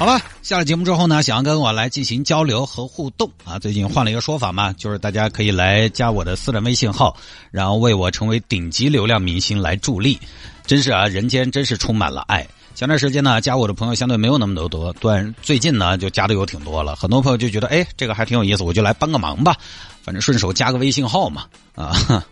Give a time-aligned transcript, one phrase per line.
[0.00, 3.58] 好了，下了节目之后呢，想要跟我来进行交流和互动啊。
[3.58, 7.14] 最近换了一个说法嘛，就是大家可以来加我的私人微信号，
[7.50, 10.18] 然后为我成为顶级流量明星来助力。
[10.64, 12.48] 真是啊，人间真是充满了爱。
[12.74, 16.96] 前段时间呢，加我的朋友相对没有那么多多，但最近呢，就加的有挺多了。
[16.96, 19.54] 很多朋友就觉得，哎，这个还挺有意思，我就来帮个忙吧，
[20.02, 21.44] 反正顺手加个微信号嘛，
[21.74, 22.24] 啊，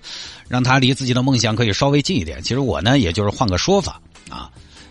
[0.49, 2.43] 让他离自己的梦想可以稍微近一点。
[2.43, 4.49] 其实我呢，也就是换个说法啊。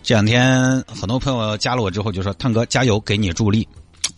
[0.07, 3.67] 这两天很多朋友加了我之后就说：“探哥加油，给你助力。”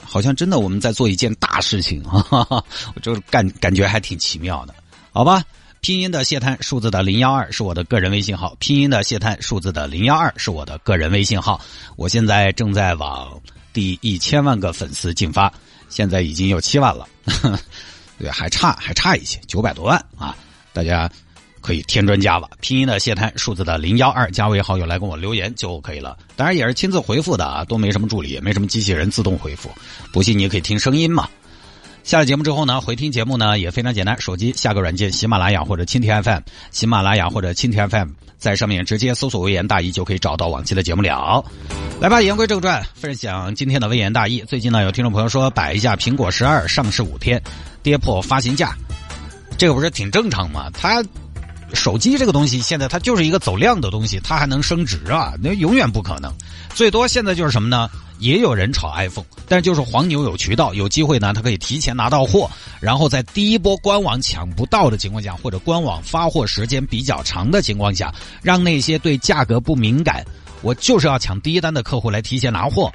[0.05, 2.23] 好像真的我们在做一件大事情啊！
[2.93, 4.75] 我就感感觉还挺奇妙的，
[5.11, 5.43] 好吧？
[5.81, 8.55] 拼音的谢探，数字的零幺二是我的个人微信号。
[8.59, 11.59] 拼音的谢探，数字的零幺二是我的个人微信号。
[11.95, 13.41] 我现在正在往
[13.73, 15.51] 第一千万个粉丝进发，
[15.89, 17.07] 现在已经有七万了，
[18.19, 20.37] 对，还差还差一些，九百多万啊！
[20.71, 21.09] 大家。
[21.69, 26.17] 可以添砖加瓦，拼音的谢探，数字的零幺二，加为好友来跟我留言就可以了。
[26.35, 29.69] 当然也是亲自回复的啊，都没什么助理，也没什么机器人自动回复。
[30.11, 31.29] 不信你也可以听声音嘛。
[32.03, 41.45] 下了节目之后呢，回听节目呢也非常简单，手机下个软件，喜马拉雅或者蜻蜓 FM，喜马拉雅或者蜻蜓 FM，在上面直接搜索“微言大义”就可以找到往期的节目了。
[42.01, 44.43] 来吧，言归正传，分享今天的微言大义。
[44.47, 47.39] 最近呢，有听众朋友说摆一下苹果十二上市五天
[47.83, 48.75] 跌破发行价，
[49.55, 50.71] 这个不是挺正常吗？
[50.73, 51.05] 它。
[51.73, 55.33] 手机这个东西，现在它就是一个走量的东西，它还能升值啊？
[55.41, 56.33] 那永远不可能。
[56.73, 57.89] 最多现在就是什么呢？
[58.19, 62.49] 也有人炒 iPhone，但就是黄牛有渠道，有机会呢，他可以提前拿到货，
[62.81, 70.25] 然后在第一波官网抢不到的情况下，或者官网发货时间比较长的情况下，让那些对价格不敏感，
[70.61, 72.91] 我就是要抢第一单的客户来提前拿货。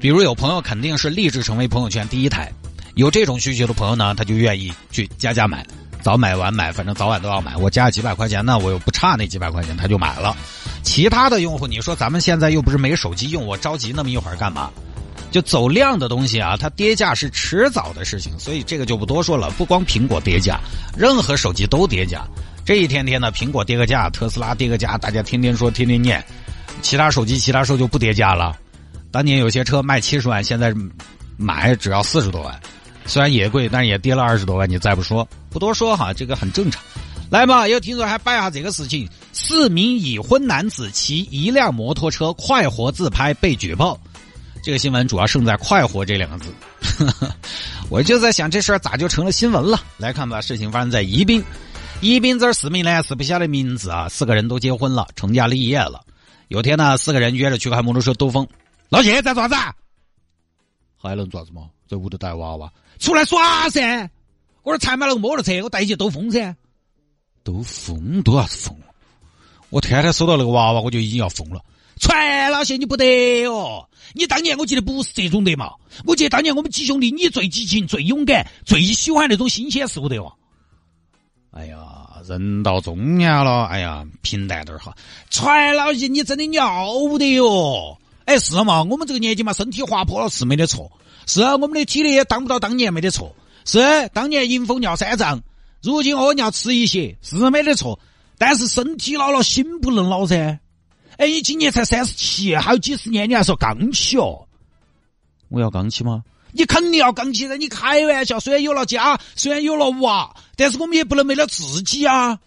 [0.00, 2.52] 比如有朋友肯定是立志成为朋友圈第一台，
[2.96, 5.64] 有这种需求的朋友呢，他就愿意去加价买。
[6.04, 7.56] 早买晚买，反正早晚都要买。
[7.56, 10.36] 我加几百块钱呢，我又不差那几百块钱，他就买了。
[10.82, 14.70] 其他的用户，你说咱们现在又不是没手机用，我着急那么一会儿干嘛？
[15.30, 19.50] 就走量的东西啊，它跌价是迟早的事情，所以这个就不多说了。
[19.52, 20.60] 不光苹果跌价，
[20.94, 22.22] 任何手机都跌价。
[22.66, 26.22] 这一天天的，苹果跌个价，特斯拉跌个价，大家天天说，天天念。
[26.82, 28.54] 其他手机，其他时候就不跌价了。
[29.10, 30.74] 当年有些车卖七十万，现在
[31.38, 32.60] 买只要四十多万。
[33.06, 34.68] 虽然也贵，但是也跌了二十多万。
[34.68, 36.82] 你再不说，不多说哈，这个很正常。
[37.30, 43.96] 来嘛，有听说还摆下这个事情：四名已婚男子骑一辆摩托车快活自拍被举报。
[44.64, 46.52] 这个新闻主要胜在“快活”这两个字。
[47.88, 49.80] 我就在想，这事儿咋就成了新闻了？
[49.96, 51.42] 来看吧，事情发生在宜宾。
[52.00, 56.00] 宜宾这儿四名呢是不晓得名字啊，四个人都结婚了，成家立业了。
[56.48, 58.44] 有天呢，四个人约着去开摩托车兜风。
[58.88, 59.76] 老谢在做啥子？
[60.96, 61.68] 还能做啥子嘛？
[61.88, 62.72] 在屋头带娃娃。
[62.98, 64.10] 出来耍噻！
[64.64, 66.56] 我这才买了个摩托车，我带你去兜风噻。
[67.44, 68.22] 兜风？
[68.22, 68.76] 兜啥子风？
[69.68, 71.60] 我天天收到那个娃娃，我就已经要疯了。
[72.00, 73.86] 传老些你不得哦！
[74.14, 75.70] 你当年我记得不是这种的嘛？
[76.04, 80.32] 我记得当年我们几兄弟，你最激情、最勇敢、最喜欢那种新鲜事物的哦！
[81.50, 84.96] 哎呀，人到中年了，哎呀，平淡点儿哈。
[85.30, 87.98] 传老些，你真的要不得哟！
[88.24, 88.82] 哎，是嘛？
[88.82, 90.90] 我们这个年纪嘛，身体滑坡了是没得错。
[91.26, 93.36] 是啊，我们的体力也当不到当年没得错。
[93.64, 95.42] 是当年迎风尿三丈，
[95.82, 97.98] 如今屙尿吃一些是没得错。
[98.36, 100.58] 但是身体老了，心不能老噻。
[101.16, 104.46] 哎，你今年才三十七，还有几十年你还说刚起哦？
[105.48, 106.24] 我要刚起吗？
[106.50, 107.56] 你肯定要刚起噻！
[107.56, 112.38] 你开玩笑，虽然有了家，虽然有了娃，但是我们也不能没了自己啊。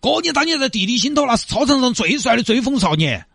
[0.00, 3.26] 哥，你当年在弟弟心头那是操场上最帅的追风少年。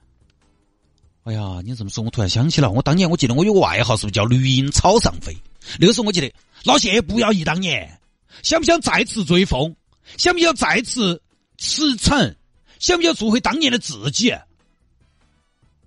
[1.24, 5.36] 哎呀，你这么说，我突然想起了，我当年我记得我有个外号，是不是叫绿茵草上飞？
[5.80, 6.34] 那个时候我记得
[6.64, 8.00] 老谢不要忆当年，
[8.44, 9.76] 想不想再次追风？
[10.18, 11.22] 想不想再次
[11.58, 12.36] 驰骋？
[12.80, 14.34] 想不想做回当年的自己？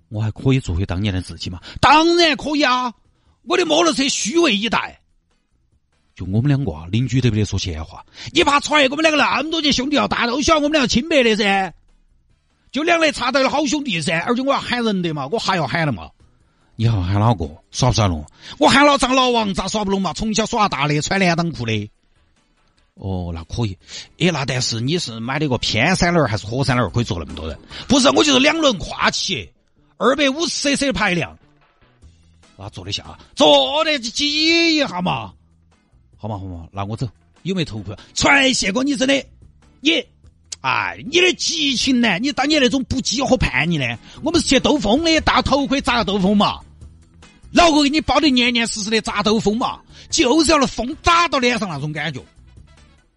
[0.09, 1.59] 我还可以做回当年的自己吗？
[1.81, 2.93] 当然可以啊！
[3.43, 4.99] 我的摩托车虚位以待。
[6.15, 8.05] 就我们两个啊，邻居得不得说闲话？
[8.31, 11.73] 你怕传我们两个那么多年兄弟要大家都晓得我们两个清白的噻？
[12.71, 16.11] 就两肋插刀的好兄弟噻，而且我要喊人的嘛，我还要喊了嘛。
[16.75, 17.49] 你要喊哪个？
[17.71, 18.25] 耍不耍龙？
[18.57, 20.13] 我喊老张老王，咋耍不拢嘛？
[20.13, 21.91] 从小耍大的，穿连裆裤的。
[22.95, 23.77] 哦，那可以。
[24.19, 26.89] 哎，那但是你是买的个偏三轮还是火三轮？
[26.91, 27.57] 可以坐那么多人？
[27.87, 29.51] 不是，我就是两轮跨骑，
[29.97, 31.37] 二百五十 cc 的排量。
[32.57, 33.17] 那坐得下？
[33.35, 35.33] 坐得挤一下嘛。
[36.17, 37.07] 好嘛好嘛，那我走。
[37.41, 37.95] 有没有头盔？
[38.13, 39.25] 传谢哥，你真的
[39.81, 40.05] 你，
[40.63, 42.17] 哎，你的激情呢？
[42.19, 43.99] 你当年那种不羁和叛逆呢？
[44.23, 46.61] 我们是去兜风的，大头盔砸兜风嘛。
[47.51, 52.23] 老哥给你包的严严实实的砸兜风嘛，就是要那风打到脸上那种感觉。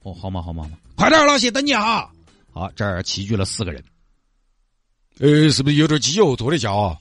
[0.03, 2.11] 哦，好嘛好嘛好嘛，快点老谢，等你哈。
[2.53, 3.81] 好，这儿齐聚了四个人。
[5.21, 6.99] 呃，是不是有点挤油多的下啊？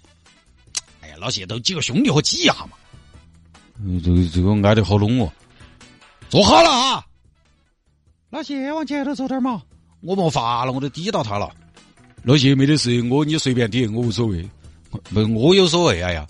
[1.01, 2.77] 哎呀，老谢都几个兄弟伙挤一下嘛。
[3.83, 5.33] 嗯，这个这个挨得好拢哦。
[6.29, 7.03] 坐好了啊。
[8.29, 9.63] 老谢往前头走点嘛。
[10.01, 11.49] 我没法了，我都抵到他了。
[12.23, 14.47] 老谢没得事，我你随便抵，我无所谓。
[15.13, 16.01] 不，我有所谓。
[16.01, 16.25] 哎呀，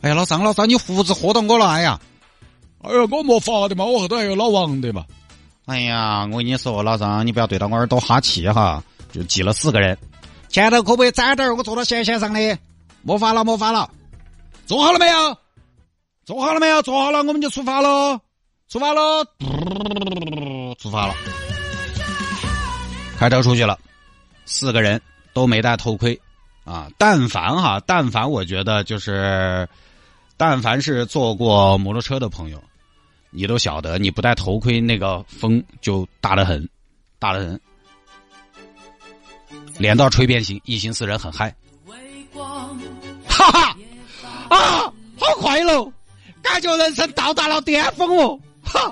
[0.00, 2.00] 哎呀，老张老张，你胡子喝到我了，哎呀。
[2.82, 5.04] 哎呀，我没法的嘛，我后头还有老王的嘛。
[5.66, 8.82] 哎呀，我跟你说，老张，你不要对到我耳朵哈气哈。
[9.12, 9.98] 就挤了四个人。
[10.48, 11.54] 前头可不可以窄点儿？
[11.54, 12.58] 我坐到斜线上的，
[13.02, 13.90] 没法了，没法了。
[14.66, 15.36] 坐好了没有？
[16.24, 16.80] 坐好了没有？
[16.82, 18.20] 坐好了，我们就出发喽！
[18.68, 19.24] 出发喽！
[20.78, 21.14] 出发了，
[23.20, 23.78] 开车出去了。
[24.46, 24.98] 四个人
[25.34, 26.18] 都没戴头盔
[26.64, 26.88] 啊！
[26.96, 29.68] 但凡哈，但凡我觉得就是，
[30.38, 32.58] 但凡是坐过摩托车的朋友，
[33.28, 36.66] 你都晓得，你不戴头盔，那个风就大得很，
[37.18, 37.60] 大得很。
[39.76, 41.54] 脸到吹变形，一行四人很嗨，
[43.28, 43.76] 哈哈
[44.48, 45.92] 啊，好快乐，
[46.40, 48.90] 感觉人生到达了巅峰哦，哈，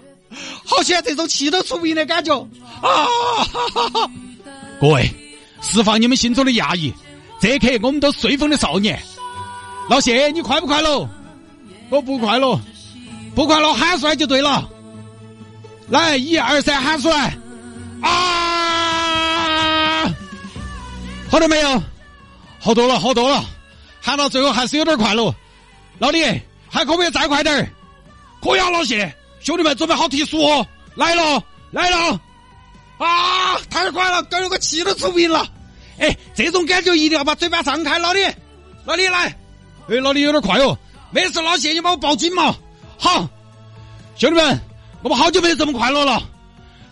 [0.69, 2.39] 好喜欢这种气都出名的感觉
[2.83, 2.83] 啊！
[2.83, 3.07] 哈
[3.89, 4.11] 哈
[4.79, 5.11] 各位，
[5.63, 6.93] 释放你们心中的压抑，
[7.41, 9.01] 这一刻我们都随风的少年。
[9.89, 11.09] 老谢，你快不快乐？
[11.89, 12.61] 我不快乐，
[13.35, 14.69] 不快乐喊出来就对了。
[15.89, 17.35] 来，一二三，喊出来
[18.03, 20.05] 啊！
[21.31, 21.83] 好了没有？
[22.61, 23.43] 好多了，好多了！
[24.03, 25.35] 喊到最后还是有点快乐。
[25.99, 26.23] 老李，
[26.69, 27.67] 还可不可以再快点儿？
[28.43, 30.67] 可以啊，老谢，兄弟们准备好提速哦！
[30.95, 32.21] 来了，来了！
[32.99, 35.47] 啊，太快了，搞了个气都出不赢了。
[35.99, 38.21] 哎，这种感觉一定要把嘴巴张开，老李，
[38.85, 39.35] 老李来！
[39.89, 40.77] 哎，老李有点快哦。
[41.11, 42.55] 没事，老谢，你帮我抱紧嘛。
[42.99, 43.29] 好，
[44.17, 44.61] 兄弟们，
[45.03, 46.23] 我们好久没有这么快乐了。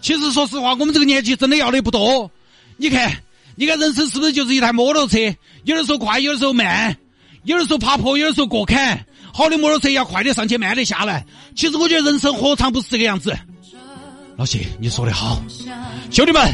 [0.00, 2.30] 其实说实话，我们这个年纪真的要的不多。
[2.76, 3.12] 你看。
[3.58, 5.16] 你看人生是不是就是一台摩托车？
[5.64, 6.94] 有的时候快，有的时候慢，
[7.44, 9.02] 有的时候爬坡，有的时候过坎。
[9.36, 11.22] 好的摩托车要快的上去，慢的下来。
[11.54, 13.38] 其实我觉得人生何尝不是这个样子？
[14.34, 15.42] 老谢，你说的好。
[16.10, 16.50] 兄弟们，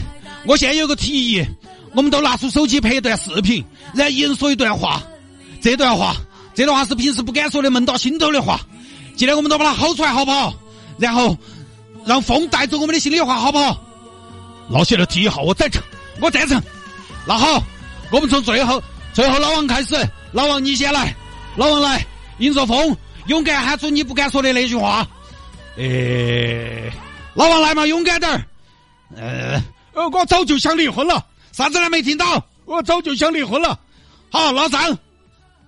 [0.48, 1.46] 我现在有个提议，
[1.94, 3.64] 我们都拿出手机拍一段视频，
[3.94, 5.00] 然后一人说一段话。
[5.60, 6.16] 这段话，
[6.56, 8.60] 这段话是平时不敢说的，闷到心头的话。
[9.14, 10.52] 今天我们都把它吼出来，好不好？
[10.98, 11.38] 然后
[12.04, 13.80] 让风带走我们的心里话，好不好？
[14.68, 15.80] 老谢的提议好，我赞成，
[16.20, 16.60] 我赞成。
[17.28, 17.62] 那好，
[18.10, 18.82] 我们从最后
[19.12, 19.94] 最后老王开始，
[20.32, 21.14] 老王你先来，
[21.54, 22.04] 老王来，
[22.38, 22.96] 迎着风，
[23.26, 25.06] 勇敢喊出你不敢说的那句话。
[25.76, 26.92] 诶，
[27.34, 28.44] 老王来嘛，勇敢点儿。
[29.16, 29.62] 呃，
[29.94, 33.78] 我早就想离婚了，啥子都没听到，我早就想离婚了。
[34.30, 34.96] 好，老张，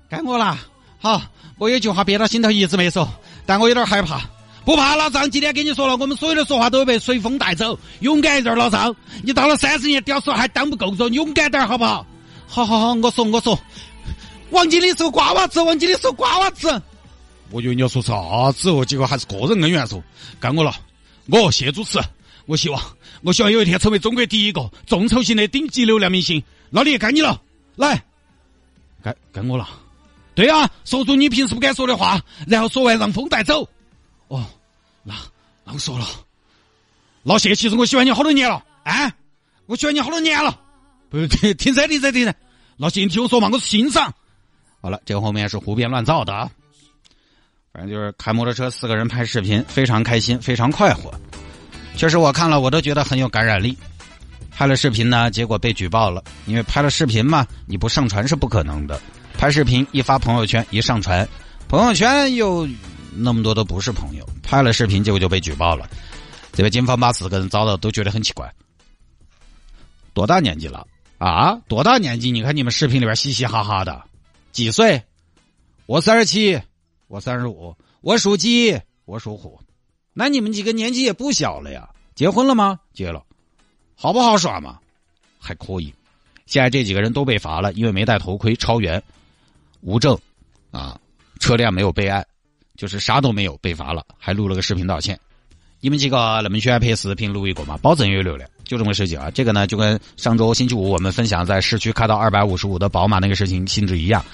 [0.08, 0.58] 该我了。
[0.98, 1.22] 好，
[1.58, 3.08] 我有句话憋到心头一直没说，
[3.46, 4.20] 但我有点害怕。
[4.64, 7.78] 不怕，老张，今天跟你说了，我们所有的说话都会被随风带走。
[8.00, 12.06] 勇敢一点，老张，你到了三十年，屌丝还当不够着，勇敢点，好不好？
[12.46, 13.58] 好好好，我说我说，
[14.54, 16.80] 王经理是个瓜娃子，王经理是个瓜娃子。
[17.50, 18.14] 我以为你要说啥
[18.52, 20.02] 子哦，结果还是个人恩怨说，
[20.40, 20.74] 该我了。
[21.26, 21.98] 我谢主持，
[22.46, 22.80] 我希望，
[23.22, 26.42] 我希望有一天成为中国第一个众筹型的顶级流量明星。
[26.70, 27.40] 老李，该你了，
[27.76, 28.02] 来，
[29.02, 29.68] 该该我了。
[30.34, 33.68] 对啊，说出你平时不敢说的话，然后说完让风带走。
[34.28, 34.44] 哦，
[35.02, 35.14] 那
[35.64, 36.06] 那我说了，
[37.22, 39.12] 老谢，其实我喜欢你好多年了，啊，
[39.66, 40.60] 我喜欢你好多年了，
[41.10, 42.34] 不，停停车停车停车，
[42.76, 44.12] 老谢，你听我说嘛，我是欣赏。
[44.84, 46.50] 好了，这个后面是胡编乱造的啊，
[47.72, 51.10] 反正就是开摩托车四个人拍视频，非常开心，非常快活。
[51.96, 53.74] 确实我看了，我都觉得很有感染力。
[54.50, 59.00] 拍了视频呢，结果被举报了，因为拍了视频嘛，你不上传是不可能的。
[59.38, 61.26] 拍视频一发朋友圈，一上传，
[61.66, 62.68] 朋友圈又。
[63.16, 65.88] 那么多都不是朋友，拍了视频结果就被举报了。
[66.52, 68.52] 这边警方把四个人遭到，都觉得很奇怪。
[70.12, 70.86] 多大年纪了
[71.16, 71.54] 啊？
[71.68, 72.30] 多大年纪？
[72.30, 74.04] 你看你们视频里边嘻嘻哈哈的，
[74.54, 75.02] 几岁？
[75.86, 76.62] 我三十七，
[77.08, 79.60] 我三十五，我属鸡，我属虎。
[80.12, 81.90] 那你们几个年纪也不小了呀？
[82.14, 82.78] 结婚了吗？
[82.92, 83.26] 结了。
[83.96, 84.78] 好不好耍嘛？
[85.40, 85.92] 还可以。
[86.46, 89.02] 现在这几个人都被罚了，因为没戴头盔超员，
[89.80, 90.16] 无证
[90.70, 91.00] 啊，
[91.40, 92.24] 车辆没有备案。
[92.76, 95.18] 就是啥都没有，被罚了，还录了个视频道歉。
[95.84, 97.76] 你们几个那么喜欢拍视频录一个嘛？
[97.82, 99.30] 保证有流量，就这么个事情啊。
[99.30, 104.24] 这个呢，就跟上周星期五我们分享在市区开到二百五十五的宝马那个事情性质一样。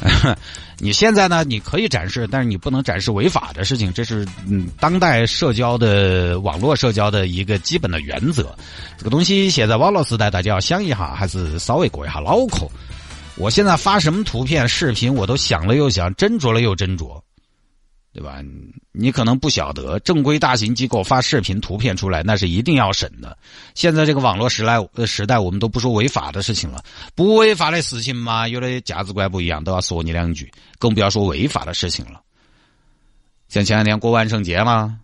[0.80, 8.56] 你现在呢，你可以展示，但是你不能展示违法的事情，这是嗯，当代社交的网络社交的一个基本的原则。
[8.96, 12.66] 这个东西现在网络时代，大家要想一下，还是稍微过一下脑壳。
[13.36, 17.20] 我现在发什么图片、视频，我都想了又想，斟酌了又斟酌。
[18.14, 18.40] 对吧？
[18.92, 23.36] 你可能不晓得，正规大型机构发视频、图片出来，那是一定要审的。
[23.74, 26.80] 现在这个网络时代时代，我们都不说违法的事情了，
[27.16, 32.20] 不违法的事情嘛，有的价值观不一样，都要说你两句，更不要说违法的事情了。
[33.48, 34.96] 像前两天过万圣节嘛，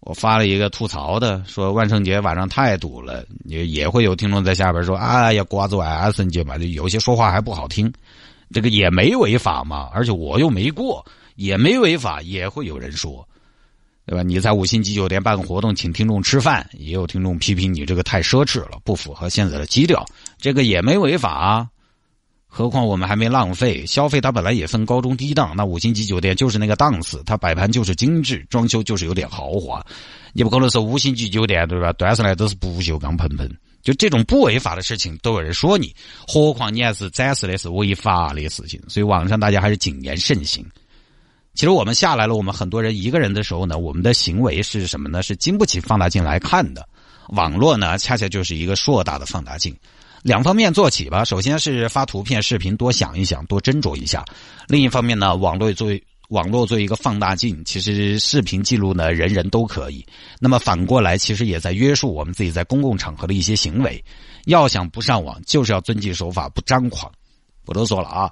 [0.00, 7.92] 我发了一个吐槽的，说万圣节晚上太堵了，也也会有听众在下边说：“哎呀，瓜子万圣节嘛，就有些说话还不好听。”
[8.50, 11.04] 这个也没违法嘛，而且我又没过。
[11.38, 13.26] 也没违法，也会有人说，
[14.04, 14.24] 对吧？
[14.24, 20.04] 你在五星级酒店办个活动，请听众吃饭，也有听众批评你这个太奢侈了，不符合现在的基调。
[20.36, 21.68] 这个也没违法，
[22.48, 29.80] 何况我们还没浪费消费，它本来也分高中低档，那五星级酒店就是那个档次，它摆盘就是精致，装修就是有点豪华。
[30.32, 31.92] 你不可能说五星级酒店对吧？
[31.92, 33.48] 端上来都是不锈钢盆盆，
[33.80, 35.94] 就这种不违法的事情都有人说你，
[36.26, 40.66] 何况你还是展示的是违法的事情，所以网上大家还是谨言慎行。
[41.58, 45.24] 其实我们下来了，我们很多人一个人的时候呢，我们的行为是什么呢？
[45.24, 46.88] 是经不起放大镜来看的。
[47.30, 49.76] 网络呢，恰恰就是一个硕大的放大镜。
[50.22, 54.22] 两方面做起吧，首先是发图片、视频，多想一想，多斟酌一下；
[54.68, 60.06] 另一方面呢，网络作为网络作为一个放大镜，其实视频记录呢，人人都可以。
[60.38, 64.00] 那么反过来，其实也在约束我们自己在公共场合的一些行为。
[64.44, 67.10] 要想不上网，就是要遵纪守法，不张狂。
[67.64, 68.30] 不多说了啊。